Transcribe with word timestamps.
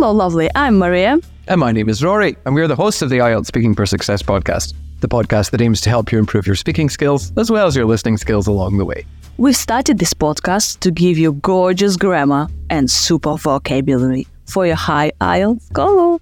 Hello, 0.00 0.12
lovely. 0.12 0.48
I'm 0.54 0.78
Maria. 0.78 1.18
And 1.48 1.58
my 1.58 1.72
name 1.72 1.88
is 1.88 2.04
Rory, 2.04 2.36
and 2.44 2.54
we're 2.54 2.68
the 2.68 2.76
hosts 2.76 3.02
of 3.02 3.10
the 3.10 3.18
IELTS 3.18 3.46
Speaking 3.46 3.74
for 3.74 3.84
Success 3.84 4.22
podcast, 4.22 4.72
the 5.00 5.08
podcast 5.08 5.50
that 5.50 5.60
aims 5.60 5.80
to 5.80 5.90
help 5.90 6.12
you 6.12 6.20
improve 6.20 6.46
your 6.46 6.54
speaking 6.54 6.88
skills 6.88 7.32
as 7.36 7.50
well 7.50 7.66
as 7.66 7.74
your 7.74 7.84
listening 7.84 8.16
skills 8.16 8.46
along 8.46 8.78
the 8.78 8.84
way. 8.84 9.04
We've 9.38 9.56
started 9.56 9.98
this 9.98 10.14
podcast 10.14 10.78
to 10.86 10.92
give 10.92 11.18
you 11.18 11.32
gorgeous 11.32 11.96
grammar 11.96 12.46
and 12.70 12.88
super 12.88 13.36
vocabulary 13.36 14.28
for 14.46 14.64
your 14.68 14.76
high 14.76 15.10
IELTS 15.20 15.72
goal. 15.72 16.20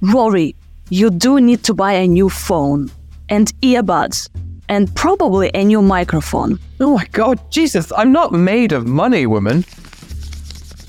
Rory, 0.00 0.56
you 0.90 1.10
do 1.10 1.40
need 1.40 1.62
to 1.62 1.74
buy 1.74 1.92
a 1.92 2.08
new 2.08 2.28
phone 2.28 2.90
and 3.28 3.52
earbuds 3.60 4.28
and 4.68 4.92
probably 4.96 5.52
a 5.54 5.62
new 5.62 5.80
microphone. 5.80 6.58
Oh 6.80 6.96
my 6.96 7.06
god, 7.12 7.38
Jesus, 7.52 7.92
I'm 7.96 8.10
not 8.10 8.32
made 8.32 8.72
of 8.72 8.84
money, 8.84 9.26
woman. 9.26 9.64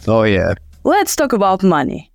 Oh, 0.06 0.24
yeah. 0.24 0.56
Let's 0.86 1.16
talk 1.16 1.32
about 1.32 1.64
money. 1.64 2.12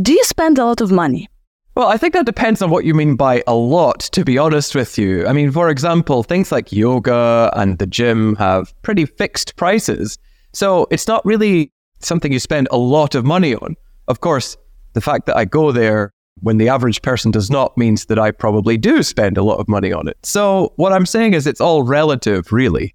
Do 0.00 0.12
you 0.14 0.24
spend 0.24 0.56
a 0.58 0.64
lot 0.64 0.80
of 0.80 0.90
money? 0.90 1.28
Well, 1.74 1.88
I 1.88 1.98
think 1.98 2.14
that 2.14 2.24
depends 2.24 2.62
on 2.62 2.70
what 2.70 2.86
you 2.86 2.94
mean 2.94 3.14
by 3.14 3.42
a 3.46 3.54
lot, 3.54 4.00
to 4.12 4.24
be 4.24 4.38
honest 4.38 4.74
with 4.74 4.96
you. 4.96 5.26
I 5.26 5.34
mean, 5.34 5.52
for 5.52 5.68
example, 5.68 6.22
things 6.22 6.50
like 6.50 6.72
yoga 6.72 7.50
and 7.54 7.78
the 7.78 7.86
gym 7.86 8.36
have 8.36 8.72
pretty 8.80 9.04
fixed 9.04 9.56
prices. 9.56 10.16
So 10.54 10.86
it's 10.90 11.06
not 11.06 11.22
really 11.26 11.70
something 12.00 12.32
you 12.32 12.38
spend 12.38 12.68
a 12.70 12.78
lot 12.78 13.14
of 13.14 13.22
money 13.22 13.54
on. 13.54 13.76
Of 14.06 14.20
course, 14.20 14.56
the 14.94 15.02
fact 15.02 15.26
that 15.26 15.36
I 15.36 15.44
go 15.44 15.72
there 15.72 16.14
when 16.42 16.58
the 16.58 16.68
average 16.68 17.02
person 17.02 17.30
does 17.30 17.50
not 17.50 17.76
means 17.76 18.06
that 18.06 18.18
I 18.18 18.30
probably 18.30 18.76
do 18.76 19.02
spend 19.02 19.36
a 19.36 19.42
lot 19.42 19.58
of 19.58 19.68
money 19.68 19.92
on 19.92 20.08
it. 20.08 20.16
So 20.22 20.72
what 20.76 20.92
I'm 20.92 21.06
saying 21.06 21.34
is 21.34 21.46
it's 21.46 21.60
all 21.60 21.82
relative, 21.82 22.52
really. 22.52 22.94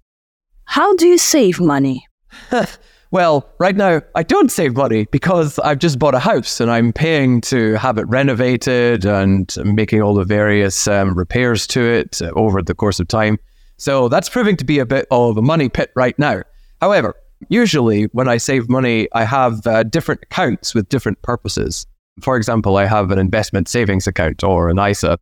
How 0.64 0.94
do 0.96 1.06
you 1.06 1.18
save 1.18 1.60
money? 1.60 2.06
well, 3.10 3.48
right 3.58 3.76
now 3.76 4.00
I 4.14 4.22
don't 4.22 4.50
save 4.50 4.76
money 4.76 5.06
because 5.10 5.58
I've 5.60 5.78
just 5.78 5.98
bought 5.98 6.14
a 6.14 6.18
house 6.18 6.60
and 6.60 6.70
I'm 6.70 6.92
paying 6.92 7.40
to 7.42 7.74
have 7.74 7.98
it 7.98 8.08
renovated 8.08 9.04
and 9.04 9.54
making 9.64 10.02
all 10.02 10.14
the 10.14 10.24
various 10.24 10.88
um, 10.88 11.16
repairs 11.16 11.66
to 11.68 11.82
it 11.82 12.20
uh, 12.22 12.30
over 12.34 12.62
the 12.62 12.74
course 12.74 13.00
of 13.00 13.08
time. 13.08 13.38
So 13.76 14.08
that's 14.08 14.28
proving 14.28 14.56
to 14.56 14.64
be 14.64 14.78
a 14.78 14.86
bit 14.86 15.06
of 15.10 15.36
a 15.36 15.42
money 15.42 15.68
pit 15.68 15.90
right 15.94 16.18
now. 16.18 16.42
However, 16.80 17.14
usually 17.48 18.04
when 18.12 18.28
I 18.28 18.36
save 18.36 18.68
money, 18.68 19.08
I 19.12 19.24
have 19.24 19.66
uh, 19.66 19.82
different 19.82 20.22
accounts 20.22 20.74
with 20.74 20.88
different 20.88 21.20
purposes. 21.22 21.86
For 22.20 22.36
example, 22.36 22.76
I 22.76 22.86
have 22.86 23.10
an 23.10 23.18
investment 23.18 23.68
savings 23.68 24.06
account 24.06 24.44
or 24.44 24.68
an 24.68 24.78
ISA. 24.78 25.18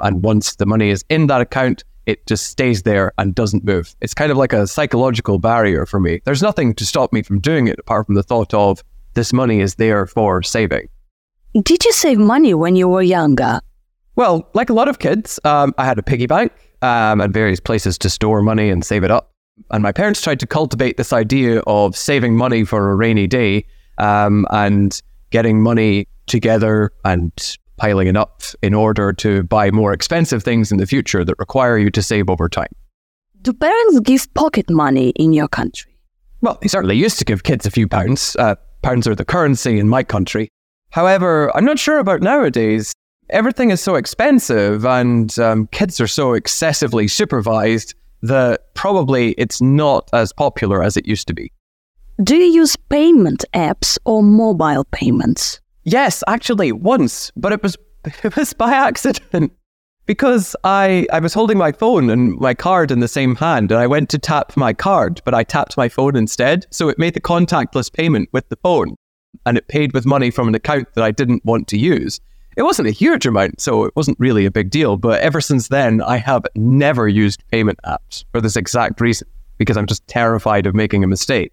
And 0.00 0.22
once 0.22 0.56
the 0.56 0.66
money 0.66 0.90
is 0.90 1.04
in 1.08 1.26
that 1.26 1.40
account, 1.40 1.84
it 2.06 2.26
just 2.26 2.46
stays 2.46 2.82
there 2.82 3.12
and 3.18 3.34
doesn't 3.34 3.64
move. 3.64 3.94
It's 4.00 4.14
kind 4.14 4.32
of 4.32 4.38
like 4.38 4.52
a 4.52 4.66
psychological 4.66 5.38
barrier 5.38 5.86
for 5.86 6.00
me. 6.00 6.20
There's 6.24 6.42
nothing 6.42 6.74
to 6.74 6.86
stop 6.86 7.12
me 7.12 7.22
from 7.22 7.40
doing 7.40 7.66
it 7.66 7.78
apart 7.78 8.06
from 8.06 8.14
the 8.14 8.22
thought 8.22 8.54
of 8.54 8.82
this 9.14 9.32
money 9.32 9.60
is 9.60 9.74
there 9.74 10.06
for 10.06 10.42
saving. 10.42 10.88
Did 11.62 11.84
you 11.84 11.92
save 11.92 12.18
money 12.18 12.54
when 12.54 12.76
you 12.76 12.88
were 12.88 13.02
younger? 13.02 13.60
Well, 14.16 14.48
like 14.54 14.70
a 14.70 14.72
lot 14.72 14.88
of 14.88 14.98
kids, 14.98 15.40
um, 15.44 15.74
I 15.78 15.84
had 15.84 15.98
a 15.98 16.02
piggy 16.02 16.26
bank 16.26 16.52
um, 16.82 17.20
and 17.20 17.32
various 17.32 17.60
places 17.60 17.98
to 17.98 18.10
store 18.10 18.42
money 18.42 18.70
and 18.70 18.84
save 18.84 19.04
it 19.04 19.10
up. 19.10 19.32
And 19.70 19.82
my 19.82 19.92
parents 19.92 20.22
tried 20.22 20.40
to 20.40 20.46
cultivate 20.46 20.96
this 20.96 21.12
idea 21.12 21.60
of 21.66 21.96
saving 21.96 22.36
money 22.36 22.64
for 22.64 22.90
a 22.90 22.96
rainy 22.96 23.26
day 23.26 23.66
um, 23.98 24.46
and 24.50 25.00
getting 25.30 25.62
money 25.62 26.06
together 26.30 26.92
and 27.04 27.32
piling 27.76 28.08
it 28.08 28.16
up 28.16 28.42
in 28.62 28.74
order 28.74 29.12
to 29.12 29.42
buy 29.44 29.70
more 29.70 29.92
expensive 29.92 30.42
things 30.42 30.70
in 30.70 30.78
the 30.78 30.86
future 30.86 31.24
that 31.24 31.38
require 31.38 31.78
you 31.78 31.90
to 31.90 32.02
save 32.02 32.30
over 32.30 32.48
time. 32.48 32.68
Do 33.42 33.52
parents 33.52 34.00
give 34.00 34.32
pocket 34.34 34.70
money 34.70 35.10
in 35.16 35.32
your 35.32 35.48
country? 35.48 35.96
Well, 36.42 36.58
they 36.60 36.68
certainly 36.68 36.96
used 36.96 37.18
to 37.18 37.24
give 37.24 37.42
kids 37.42 37.66
a 37.66 37.70
few 37.70 37.88
pounds. 37.88 38.36
Uh, 38.36 38.54
pounds 38.82 39.06
are 39.06 39.14
the 39.14 39.24
currency 39.24 39.78
in 39.78 39.88
my 39.88 40.02
country. 40.02 40.48
However, 40.90 41.54
I'm 41.56 41.64
not 41.64 41.78
sure 41.78 41.98
about 41.98 42.20
nowadays. 42.20 42.92
Everything 43.30 43.70
is 43.70 43.80
so 43.80 43.94
expensive 43.94 44.84
and 44.84 45.38
um, 45.38 45.68
kids 45.68 46.00
are 46.00 46.06
so 46.06 46.34
excessively 46.34 47.08
supervised 47.08 47.94
that 48.22 48.74
probably 48.74 49.32
it's 49.32 49.62
not 49.62 50.10
as 50.12 50.32
popular 50.32 50.82
as 50.82 50.96
it 50.96 51.06
used 51.06 51.28
to 51.28 51.34
be. 51.34 51.52
Do 52.22 52.36
you 52.36 52.60
use 52.60 52.76
payment 52.76 53.44
apps 53.54 53.96
or 54.04 54.22
mobile 54.22 54.84
payments? 54.84 55.60
Yes, 55.84 56.22
actually, 56.26 56.72
once, 56.72 57.30
but 57.36 57.52
it 57.52 57.62
was 57.62 57.76
it 58.24 58.36
was 58.36 58.52
by 58.52 58.72
accident 58.72 59.52
because 60.06 60.56
I 60.64 61.06
I 61.12 61.20
was 61.20 61.34
holding 61.34 61.58
my 61.58 61.72
phone 61.72 62.10
and 62.10 62.38
my 62.38 62.54
card 62.54 62.90
in 62.90 63.00
the 63.00 63.08
same 63.08 63.36
hand, 63.36 63.70
and 63.70 63.80
I 63.80 63.86
went 63.86 64.08
to 64.10 64.18
tap 64.18 64.56
my 64.56 64.72
card, 64.72 65.22
but 65.24 65.34
I 65.34 65.44
tapped 65.44 65.76
my 65.76 65.88
phone 65.88 66.16
instead, 66.16 66.66
so 66.70 66.88
it 66.88 66.98
made 66.98 67.14
the 67.14 67.20
contactless 67.20 67.92
payment 67.92 68.28
with 68.32 68.48
the 68.48 68.56
phone, 68.56 68.96
and 69.46 69.56
it 69.56 69.68
paid 69.68 69.92
with 69.94 70.06
money 70.06 70.30
from 70.30 70.48
an 70.48 70.54
account 70.54 70.88
that 70.94 71.04
I 71.04 71.10
didn't 71.10 71.44
want 71.44 71.68
to 71.68 71.78
use. 71.78 72.20
It 72.56 72.62
wasn't 72.64 72.88
a 72.88 72.92
huge 72.92 73.24
amount, 73.24 73.60
so 73.60 73.84
it 73.84 73.94
wasn't 73.94 74.18
really 74.18 74.44
a 74.44 74.50
big 74.50 74.70
deal. 74.70 74.96
But 74.96 75.20
ever 75.20 75.40
since 75.40 75.68
then, 75.68 76.02
I 76.02 76.16
have 76.16 76.44
never 76.54 77.08
used 77.08 77.46
payment 77.50 77.78
apps 77.86 78.24
for 78.32 78.40
this 78.40 78.56
exact 78.56 79.00
reason 79.00 79.28
because 79.56 79.76
I'm 79.76 79.86
just 79.86 80.06
terrified 80.08 80.66
of 80.66 80.74
making 80.74 81.04
a 81.04 81.06
mistake. 81.06 81.52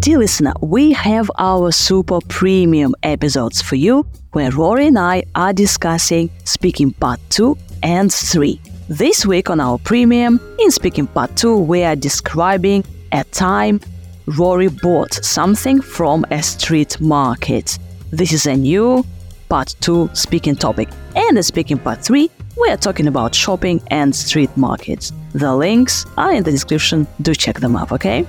Dear 0.00 0.16
listener, 0.16 0.54
we 0.62 0.92
have 0.92 1.30
our 1.36 1.70
super 1.72 2.20
premium 2.26 2.94
episodes 3.02 3.60
for 3.60 3.76
you 3.76 4.06
where 4.32 4.50
Rory 4.50 4.86
and 4.86 4.98
I 4.98 5.24
are 5.34 5.52
discussing 5.52 6.30
Speaking 6.44 6.92
Part 6.92 7.20
2 7.28 7.54
and 7.82 8.10
3. 8.10 8.58
This 8.88 9.26
week 9.26 9.50
on 9.50 9.60
our 9.60 9.76
premium, 9.76 10.40
in 10.58 10.70
Speaking 10.70 11.06
Part 11.06 11.36
2, 11.36 11.58
we 11.58 11.82
are 11.82 11.96
describing 11.96 12.82
a 13.12 13.24
time 13.24 13.78
Rory 14.24 14.68
bought 14.68 15.12
something 15.22 15.82
from 15.82 16.24
a 16.30 16.42
street 16.42 16.98
market. 16.98 17.78
This 18.10 18.32
is 18.32 18.46
a 18.46 18.56
new 18.56 19.04
Part 19.50 19.76
2 19.80 20.08
speaking 20.14 20.56
topic. 20.56 20.88
And 21.14 21.36
in 21.36 21.42
Speaking 21.42 21.78
Part 21.78 22.02
3, 22.02 22.30
we 22.58 22.70
are 22.70 22.78
talking 22.78 23.06
about 23.06 23.34
shopping 23.34 23.82
and 23.88 24.16
street 24.16 24.56
markets. 24.56 25.12
The 25.34 25.54
links 25.54 26.06
are 26.16 26.32
in 26.32 26.42
the 26.42 26.52
description. 26.52 27.06
Do 27.20 27.34
check 27.34 27.60
them 27.60 27.76
out, 27.76 27.92
okay? 27.92 28.26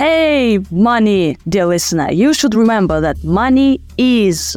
Hey, 0.00 0.60
money, 0.70 1.36
dear 1.46 1.66
listener, 1.66 2.10
you 2.10 2.32
should 2.32 2.54
remember 2.54 3.02
that 3.02 3.22
money 3.22 3.82
is. 3.98 4.56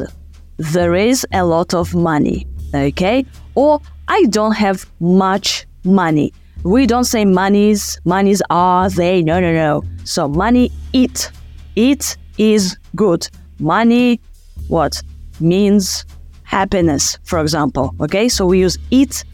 There 0.56 0.94
is 0.94 1.26
a 1.34 1.44
lot 1.44 1.74
of 1.74 1.94
money, 1.94 2.46
okay? 2.74 3.26
Or 3.54 3.78
I 4.08 4.24
don't 4.30 4.54
have 4.54 4.90
much 5.00 5.66
money. 5.84 6.32
We 6.62 6.86
don't 6.86 7.04
say 7.04 7.26
monies, 7.26 8.00
monies 8.06 8.40
are 8.48 8.88
they. 8.88 9.22
No, 9.22 9.38
no, 9.38 9.52
no. 9.52 9.82
So 10.04 10.28
money, 10.28 10.72
it. 10.94 11.30
It 11.76 12.16
is 12.38 12.78
good. 12.96 13.28
Money, 13.58 14.22
what? 14.68 15.02
Means 15.40 16.06
happiness, 16.44 17.18
for 17.24 17.40
example. 17.40 17.94
Okay, 18.00 18.30
so 18.30 18.46
we 18.46 18.60
use 18.60 18.78
it. 18.90 19.24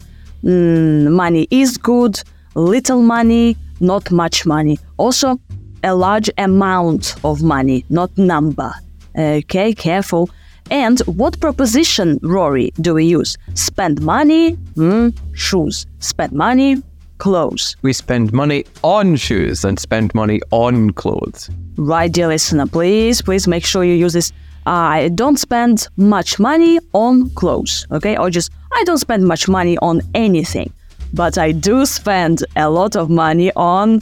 Mm, 0.43 1.13
money 1.13 1.47
is 1.51 1.77
good. 1.77 2.21
Little 2.53 3.01
money, 3.01 3.55
not 3.79 4.11
much 4.11 4.45
money. 4.45 4.77
Also, 4.97 5.39
a 5.83 5.95
large 5.95 6.29
amount 6.37 7.15
of 7.23 7.41
money, 7.43 7.85
not 7.89 8.15
number. 8.17 8.71
Okay, 9.17 9.73
careful. 9.73 10.29
And 10.69 10.99
what 11.01 11.39
preposition, 11.39 12.19
Rory, 12.21 12.71
do 12.79 12.93
we 12.93 13.05
use? 13.05 13.37
Spend 13.55 14.01
money, 14.01 14.53
mm, 14.75 15.17
shoes. 15.33 15.85
Spend 15.99 16.31
money, 16.31 16.81
clothes. 17.17 17.75
We 17.81 17.93
spend 17.93 18.31
money 18.31 18.65
on 18.83 19.15
shoes 19.15 19.65
and 19.65 19.79
spend 19.79 20.15
money 20.15 20.39
on 20.51 20.91
clothes. 20.91 21.49
Right, 21.77 22.11
dear 22.11 22.27
listener, 22.27 22.67
please, 22.67 23.21
please 23.21 23.47
make 23.47 23.65
sure 23.65 23.83
you 23.83 23.93
use 23.93 24.13
this. 24.13 24.31
I 24.65 25.09
don't 25.09 25.37
spend 25.37 25.87
much 25.97 26.39
money 26.39 26.79
on 26.93 27.29
clothes, 27.31 27.85
okay? 27.91 28.15
Or 28.17 28.29
just, 28.29 28.51
I 28.71 28.83
don't 28.85 28.99
spend 28.99 29.27
much 29.27 29.47
money 29.47 29.77
on 29.79 30.01
anything. 30.13 30.71
But 31.13 31.37
I 31.37 31.51
do 31.51 31.85
spend 31.85 32.45
a 32.55 32.69
lot 32.69 32.95
of 32.95 33.09
money 33.09 33.51
on 33.55 34.01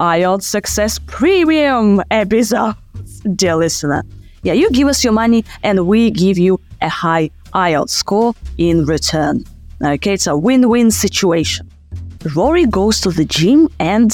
IELTS 0.00 0.42
Success 0.42 0.98
Premium 1.06 2.02
episodes, 2.10 3.20
dear 3.34 3.56
listener. 3.56 4.04
Yeah, 4.42 4.52
you 4.52 4.70
give 4.70 4.88
us 4.88 5.02
your 5.02 5.14
money 5.14 5.42
and 5.62 5.86
we 5.86 6.10
give 6.10 6.36
you 6.36 6.60
a 6.82 6.88
high 6.90 7.30
IELTS 7.54 7.90
score 7.90 8.34
in 8.58 8.84
return. 8.84 9.44
Okay, 9.82 10.12
it's 10.12 10.26
a 10.26 10.36
win 10.36 10.68
win 10.68 10.90
situation. 10.90 11.70
Rory 12.34 12.66
goes 12.66 13.00
to 13.00 13.10
the 13.10 13.24
gym 13.24 13.70
and 13.78 14.12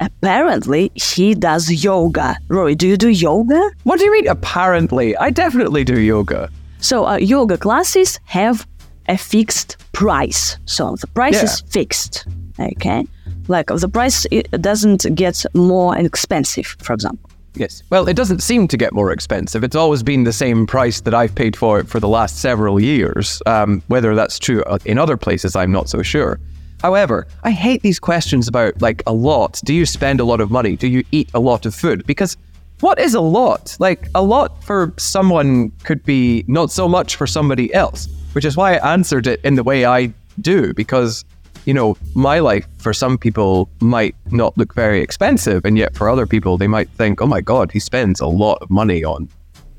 apparently 0.00 0.90
he 0.96 1.34
does 1.36 1.70
yoga. 1.84 2.36
Rory, 2.48 2.74
do 2.74 2.88
you 2.88 2.96
do 2.96 3.08
yoga? 3.08 3.70
What 3.84 4.00
do 4.00 4.06
you 4.06 4.12
mean, 4.12 4.26
apparently? 4.26 5.16
I 5.16 5.30
definitely 5.30 5.84
do 5.84 6.00
yoga. 6.00 6.50
So, 6.80 7.06
uh, 7.06 7.18
yoga 7.18 7.56
classes 7.56 8.18
have 8.24 8.66
a 9.08 9.16
fixed 9.16 9.76
price. 9.92 10.56
So, 10.64 10.96
the 10.96 11.06
price 11.06 11.36
yeah. 11.36 11.44
is 11.44 11.60
fixed. 11.60 12.26
Okay 12.58 13.06
like 13.50 13.66
the 13.66 13.88
price 13.88 14.26
it 14.30 14.48
doesn't 14.62 15.02
get 15.14 15.44
more 15.54 15.96
expensive 15.98 16.76
for 16.82 16.94
example 16.94 17.30
Yes. 17.54 17.82
Well, 17.90 18.08
it 18.08 18.14
doesn't 18.14 18.44
seem 18.44 18.68
to 18.68 18.76
get 18.76 18.92
more 18.92 19.10
expensive. 19.10 19.64
It's 19.64 19.74
always 19.74 20.04
been 20.04 20.22
the 20.22 20.32
same 20.32 20.66
price 20.66 21.00
that 21.00 21.14
I've 21.14 21.34
paid 21.34 21.56
for 21.56 21.80
it 21.80 21.88
for 21.88 21.98
the 21.98 22.08
last 22.08 22.38
several 22.38 22.78
years. 22.78 23.42
Um, 23.44 23.82
whether 23.88 24.14
that's 24.14 24.38
true 24.38 24.62
uh, 24.64 24.78
in 24.84 24.98
other 24.98 25.16
places, 25.16 25.56
I'm 25.56 25.72
not 25.72 25.88
so 25.88 26.00
sure. 26.00 26.38
However, 26.80 27.26
I 27.42 27.50
hate 27.50 27.82
these 27.82 27.98
questions 27.98 28.48
about 28.48 28.80
like 28.80 29.02
a 29.06 29.12
lot. 29.12 29.60
Do 29.64 29.74
you 29.74 29.84
spend 29.84 30.20
a 30.20 30.24
lot 30.24 30.40
of 30.40 30.50
money? 30.50 30.76
Do 30.76 30.86
you 30.86 31.04
eat 31.10 31.28
a 31.34 31.40
lot 31.40 31.66
of 31.66 31.74
food? 31.74 32.06
Because 32.06 32.36
what 32.80 32.98
is 32.98 33.14
a 33.14 33.20
lot? 33.20 33.76
Like 33.78 34.08
a 34.14 34.22
lot 34.22 34.62
for 34.64 34.94
someone 34.96 35.70
could 35.84 36.02
be 36.04 36.44
not 36.46 36.70
so 36.70 36.88
much 36.88 37.16
for 37.16 37.26
somebody 37.26 37.72
else, 37.74 38.08
which 38.32 38.44
is 38.44 38.56
why 38.56 38.76
I 38.76 38.92
answered 38.92 39.26
it 39.26 39.40
in 39.44 39.56
the 39.56 39.62
way 39.62 39.84
I 39.84 40.12
do 40.40 40.72
because 40.72 41.24
you 41.64 41.74
know, 41.74 41.96
my 42.14 42.38
life 42.38 42.66
for 42.78 42.92
some 42.92 43.18
people 43.18 43.68
might 43.80 44.14
not 44.30 44.56
look 44.56 44.74
very 44.74 45.00
expensive, 45.00 45.64
and 45.64 45.76
yet 45.76 45.94
for 45.94 46.08
other 46.08 46.26
people, 46.26 46.56
they 46.56 46.68
might 46.68 46.88
think, 46.90 47.20
oh 47.20 47.26
my 47.26 47.40
God, 47.40 47.70
he 47.72 47.80
spends 47.80 48.20
a 48.20 48.26
lot 48.26 48.58
of 48.60 48.70
money 48.70 49.04
on 49.04 49.28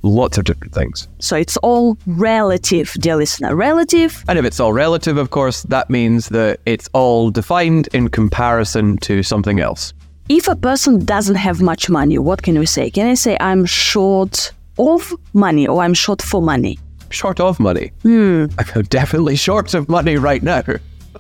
lots 0.04 0.38
of 0.38 0.46
different 0.46 0.74
things. 0.74 1.08
So 1.20 1.36
it's 1.36 1.58
all 1.58 1.98
relative, 2.06 2.94
dear 3.00 3.16
listener. 3.16 3.56
Relative. 3.56 4.24
And 4.28 4.40
if 4.40 4.46
it's 4.46 4.60
all 4.60 4.74
relative, 4.74 5.18
of 5.18 5.30
course, 5.30 5.64
that 5.64 5.90
means 5.90 6.30
that 6.30 6.60
it's 6.66 6.90
all 6.94 7.30
defined 7.32 7.88
in 7.94 8.10
comparison 8.10 8.98
to 9.00 9.24
something 9.24 9.60
else. 9.60 9.94
If 10.30 10.48
a 10.48 10.56
person 10.56 11.04
doesn't 11.04 11.36
have 11.36 11.62
much 11.62 11.90
money, 11.90 12.18
what 12.18 12.42
can 12.42 12.58
we 12.58 12.66
say? 12.66 12.90
Can 12.90 13.08
I 13.08 13.16
say 13.16 13.38
I'm 13.40 13.66
short 13.66 14.54
of 14.80 15.14
money 15.34 15.68
or 15.68 15.84
I'm 15.84 15.94
short 15.94 16.22
for 16.22 16.42
money? 16.42 16.80
Short 17.10 17.40
of 17.40 17.60
money. 17.60 17.92
Hmm. 18.04 18.46
I'm 18.76 18.84
definitely 18.84 19.36
short 19.36 19.74
of 19.74 19.90
money 19.90 20.16
right 20.16 20.42
now. 20.42 20.64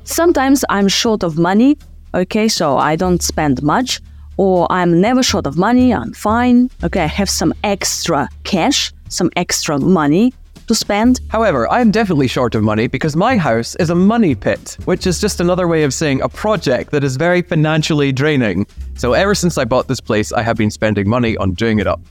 Sometimes 0.03 0.65
I'm 0.69 0.88
short 0.88 1.24
of 1.24 1.38
money, 1.38 1.77
okay, 2.13 2.48
so 2.48 2.77
I 2.77 2.95
don't 2.95 3.21
spend 3.21 3.62
much, 3.62 4.01
or 4.38 4.69
I'm 4.71 5.00
never 5.00 5.21
short 5.24 5.45
of 5.45 5.57
money, 5.57 5.94
I'm 5.94 6.12
fine, 6.13 6.69
okay, 6.83 7.03
I 7.03 7.07
have 7.07 7.30
some 7.30 7.53
extra 7.63 8.27
cash, 8.44 8.92
some 9.09 9.30
extra 9.36 9.77
money 9.80 10.33
to 10.68 10.75
spend. 10.75 11.19
However, 11.30 11.69
I'm 11.69 11.92
definitely 11.92 12.27
short 12.27 12.56
of 12.56 12.63
money 12.63 12.88
because 12.88 13.15
my 13.15 13.38
house 13.38 13.75
is 13.75 13.89
a 13.89 13.95
money 13.95 14.36
pit, 14.36 14.77
which 14.86 15.06
is 15.06 15.19
just 15.19 15.39
another 15.39 15.68
way 15.68 15.83
of 15.83 15.94
saying 15.94 16.21
a 16.21 16.30
project 16.30 16.92
that 16.92 17.04
is 17.04 17.15
very 17.15 17.42
financially 17.42 18.12
draining. 18.12 18.65
So 18.95 19.13
ever 19.13 19.36
since 19.36 19.57
I 19.57 19.65
bought 19.65 19.88
this 19.88 20.01
place, 20.01 20.31
I 20.31 20.42
have 20.42 20.57
been 20.57 20.71
spending 20.71 21.07
money 21.09 21.38
on 21.38 21.54
doing 21.54 21.80
it 21.80 21.88
up. 21.88 22.01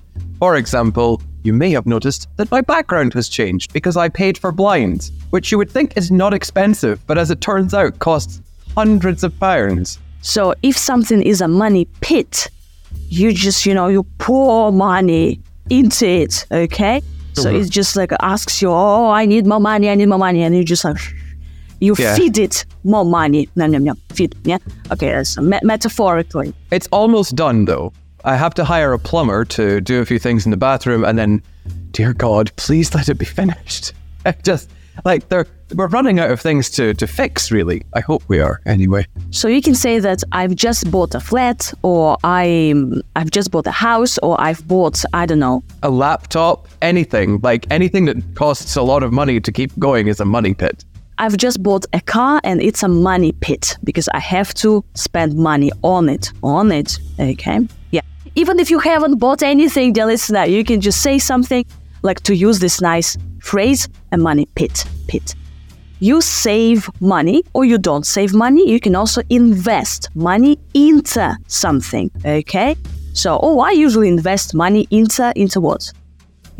For 0.41 0.57
example, 0.57 1.21
you 1.43 1.53
may 1.53 1.71
have 1.73 1.87
noticed 1.87 2.27
that 2.37 2.51
my 2.51 2.63
background 2.63 3.13
has 3.15 3.29
changed 3.29 3.73
because 3.75 3.97
I 3.97 4.09
paid 4.09 4.39
for 4.39 4.51
blinds, 4.53 5.13
which 5.31 5.53
you 5.53 5.59
would 5.59 5.71
think 5.71 5.97
is 5.97 6.11
not 6.11 6.33
expensive, 6.35 6.99
but 7.07 7.19
as 7.19 7.31
it 7.31 7.41
turns 7.43 7.75
out, 7.75 7.99
costs 7.99 8.41
hundreds 8.75 9.23
of 9.23 9.39
pounds. 9.39 9.99
So 10.23 10.55
if 10.63 10.77
something 10.79 11.23
is 11.23 11.41
a 11.43 11.49
money 11.49 11.85
pit, 12.01 12.49
you 13.11 13.33
just, 13.33 13.67
you 13.67 13.75
know, 13.75 13.89
you 13.89 14.05
pour 14.19 14.73
money 14.73 15.41
into 15.69 16.07
it, 16.07 16.47
okay? 16.51 17.03
So 17.35 17.45
Mhm. 17.53 17.61
it 17.67 17.71
just 17.71 17.95
like 17.97 18.13
asks 18.21 18.61
you, 18.63 18.71
oh, 18.71 19.11
I 19.11 19.27
need 19.27 19.47
more 19.47 19.61
money, 19.61 19.89
I 19.91 19.95
need 19.95 20.07
more 20.09 20.19
money, 20.19 20.43
and 20.43 20.55
you 20.57 20.65
just 20.65 20.85
like, 20.85 20.97
you 21.81 21.95
Yeah. 21.99 22.15
feed 22.17 22.39
it 22.39 22.65
more 22.85 23.05
money. 23.05 23.49
No, 23.57 23.67
no, 23.67 23.79
no, 23.79 23.95
feed, 24.15 24.35
yeah? 24.45 24.59
Okay, 24.91 25.11
that's 25.13 25.39
me- 25.39 25.61
metaphorically. 25.63 26.53
It's 26.71 26.89
almost 26.93 27.37
done 27.37 27.67
though. 27.67 27.93
I 28.25 28.37
have 28.37 28.55
to 28.55 28.65
hire 28.65 28.93
a 28.93 28.99
plumber 28.99 29.45
to 29.47 29.81
do 29.81 30.01
a 30.01 30.05
few 30.05 30.19
things 30.19 30.45
in 30.45 30.51
the 30.51 30.57
bathroom 30.57 31.05
and 31.05 31.19
then, 31.19 31.43
dear 31.91 32.13
God, 32.13 32.51
please 32.57 32.95
let 32.95 33.09
it 33.09 33.15
be 33.15 33.25
finished. 33.25 33.93
Just 34.43 34.71
like 35.05 35.29
they're 35.29 35.47
we're 35.75 35.87
running 35.89 36.19
out 36.19 36.31
of 36.31 36.41
things 36.41 36.69
to, 36.71 36.95
to 36.95 37.07
fix, 37.07 37.51
really. 37.51 37.83
I 37.95 38.01
hope 38.01 38.23
we 38.29 38.41
are, 38.41 38.61
anyway. 38.67 39.07
So 39.31 39.49
you 39.49 39.63
can 39.63 39.75
say 39.75 39.99
that 40.01 40.23
I've 40.33 40.55
just 40.55 40.91
bought 40.91 41.15
a 41.15 41.21
flat, 41.21 41.73
or 41.83 42.17
I'm 42.25 43.03
I've 43.17 43.31
just 43.31 43.51
bought 43.51 43.67
a 43.67 43.73
house, 43.73 44.19
or 44.19 44.41
I've 44.41 44.67
bought 44.67 45.05
I 45.13 45.27
don't 45.27 45.39
know. 45.39 45.63
A 45.83 45.91
laptop, 45.91 46.69
anything, 46.83 47.41
like 47.43 47.67
anything 47.71 48.07
that 48.07 48.23
costs 48.35 48.77
a 48.77 48.83
lot 48.83 49.03
of 49.03 49.13
money 49.13 49.41
to 49.41 49.53
keep 49.53 49.77
going 49.79 50.09
is 50.09 50.21
a 50.21 50.25
money 50.25 50.55
pit. 50.55 50.85
I've 51.19 51.37
just 51.37 51.63
bought 51.63 51.85
a 51.93 52.01
car 52.01 52.41
and 52.45 52.63
it's 52.63 52.83
a 52.83 52.89
money 52.89 53.33
pit 53.33 53.77
because 53.85 54.09
I 54.09 54.21
have 54.21 54.55
to 54.55 54.83
spend 54.95 55.37
money 55.37 55.71
on 55.83 56.09
it. 56.09 56.33
On 56.43 56.73
it. 56.73 56.99
Okay. 57.19 57.69
Even 58.35 58.59
if 58.61 58.71
you 58.71 58.79
haven't 58.79 59.19
bought 59.19 59.43
anything, 59.43 59.93
dear 59.93 60.07
listener, 60.07 60.45
you 60.45 60.65
can 60.65 60.81
just 60.81 61.03
say 61.03 61.19
something 61.19 61.65
like 62.03 62.21
to 62.21 62.35
use 62.35 62.59
this 62.59 62.81
nice 62.81 63.17
phrase 63.41 63.89
a 64.13 64.19
money 64.19 64.47
pit. 64.55 64.85
Pit. 65.09 65.35
You 65.99 66.21
save 66.21 66.89
money 67.01 67.43
or 67.53 67.65
you 67.65 67.77
don't 67.77 68.07
save 68.07 68.33
money. 68.33 68.69
You 68.71 68.81
can 68.81 68.95
also 68.95 69.23
invest 69.29 70.09
money 70.15 70.59
into 70.73 71.37
something. 71.47 72.11
Okay. 72.25 72.77
So, 73.13 73.39
oh, 73.43 73.61
I 73.61 73.73
usually 73.73 74.09
invest 74.09 74.55
money 74.55 74.87
into 74.91 75.33
into 75.37 75.61
what? 75.61 75.93